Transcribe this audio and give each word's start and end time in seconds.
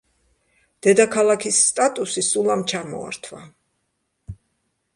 დედაქალაქის 0.85 1.59
სტატუსი 1.67 2.25
სულამ 2.29 2.65
ჩამოართვა. 2.73 3.45